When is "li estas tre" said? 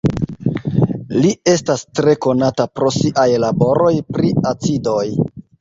1.17-2.15